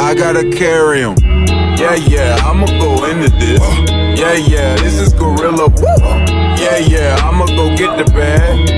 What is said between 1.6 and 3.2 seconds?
Yeah, yeah, I'ma go